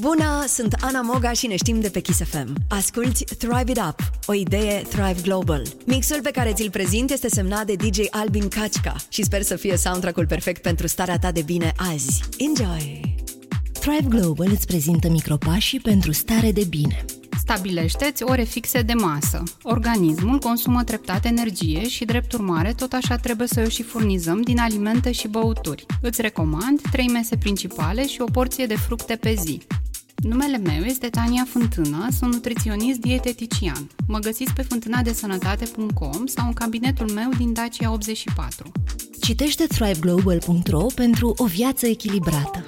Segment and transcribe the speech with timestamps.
[0.00, 2.54] Bună, sunt Ana Moga și ne știm de pe Kiss FM.
[2.68, 5.62] Asculți Thrive It Up, o idee Thrive Global.
[5.86, 9.76] Mixul pe care ți-l prezint este semnat de DJ Albin Kachka și sper să fie
[9.76, 12.22] soundtrack-ul perfect pentru starea ta de bine azi.
[12.38, 13.14] Enjoy!
[13.72, 17.04] Thrive Global îți prezintă micropașii pentru stare de bine.
[17.44, 19.42] Stabilește-ți ore fixe de masă.
[19.62, 24.58] Organismul consumă treptat energie și, drept urmare, tot așa trebuie să o și furnizăm din
[24.58, 25.86] alimente și băuturi.
[26.02, 29.60] Îți recomand 3 mese principale și o porție de fructe pe zi.
[30.16, 33.90] Numele meu este Tania Fântână, sunt nutriționist dietetician.
[34.06, 38.72] Mă găsiți pe fântânadesănătate.com sau în cabinetul meu din Dacia 84.
[39.20, 42.64] Citește thriveglobal.ro pentru o viață echilibrată.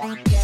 [0.00, 0.37] Thank you.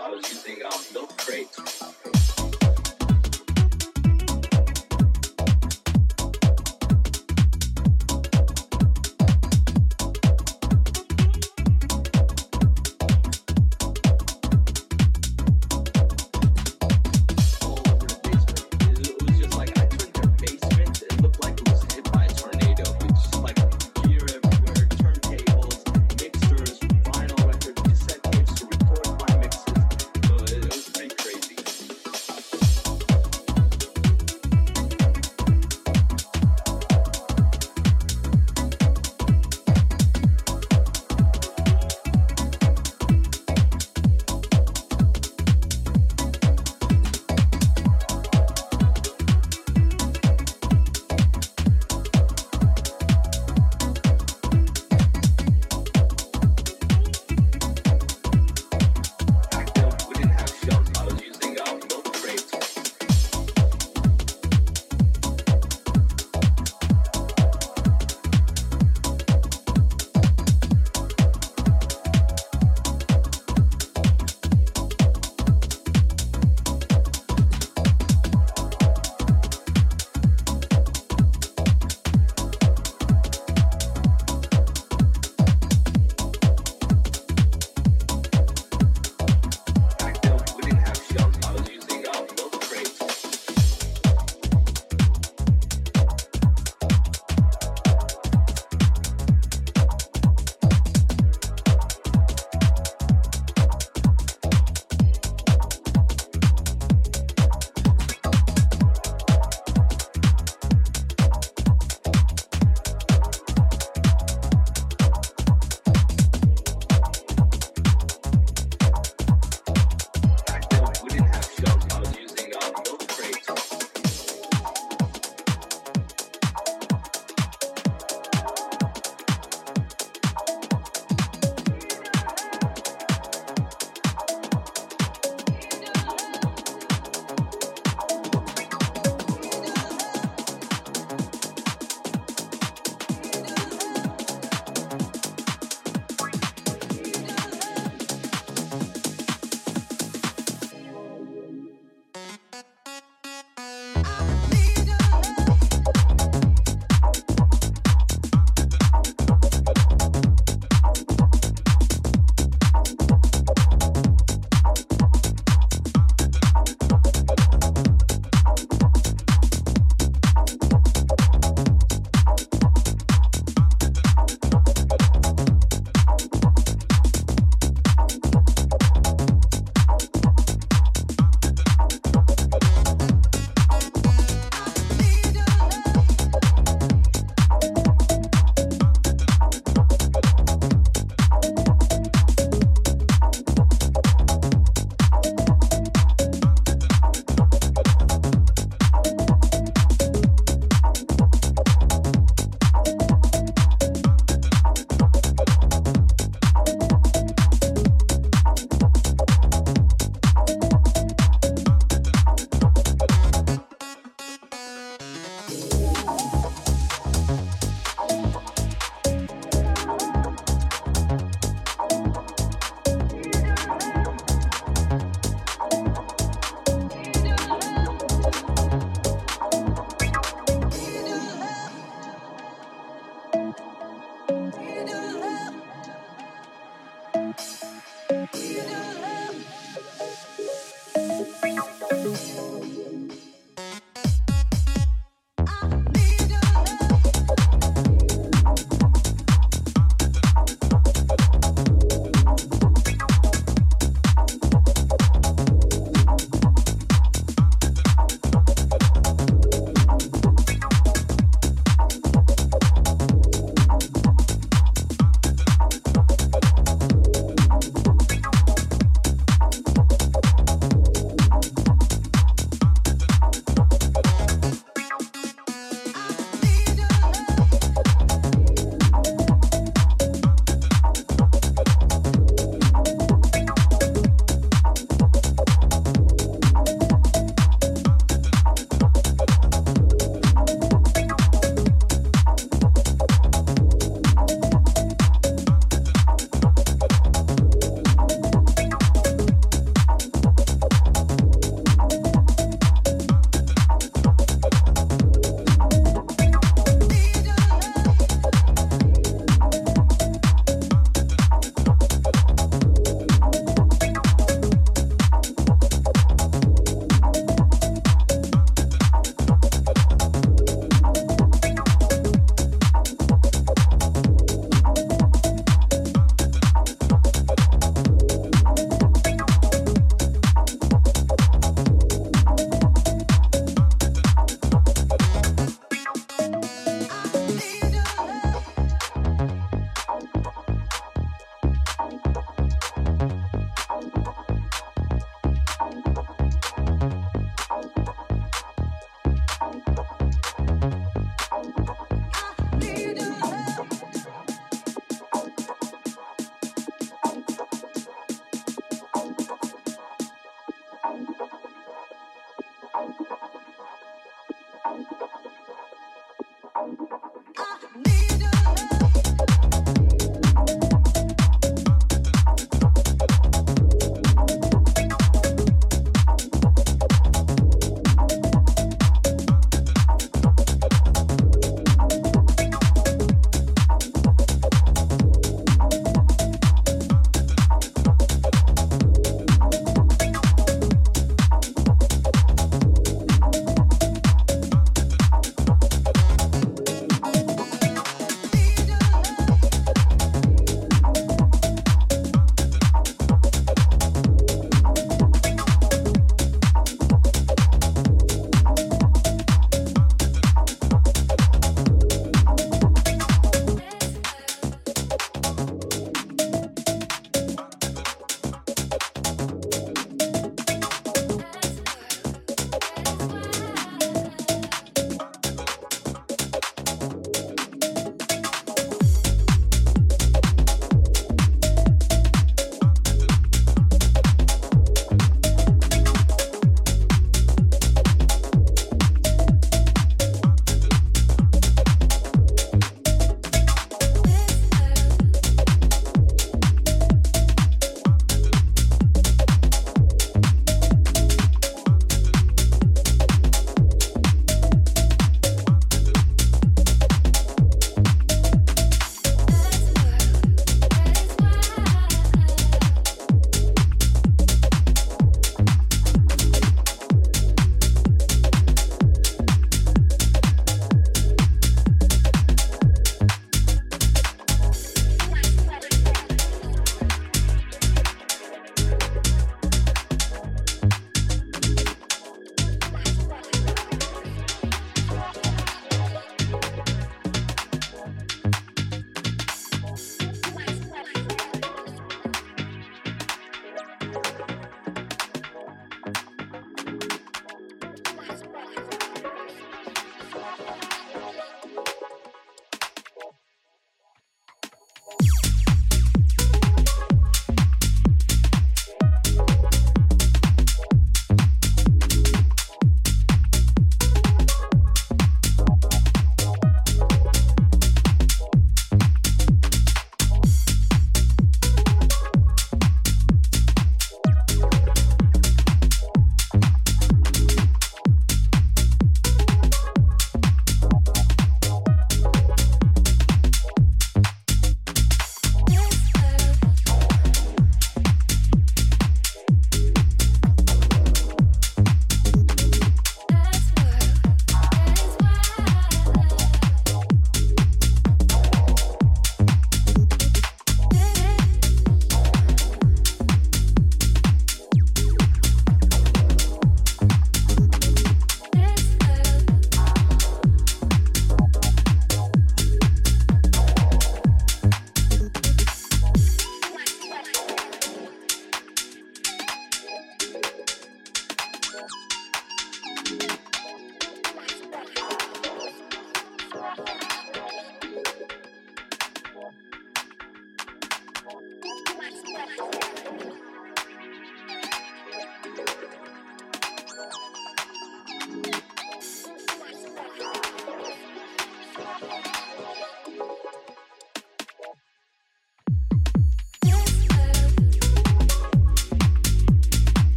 [0.00, 1.77] I was using um, milk crates.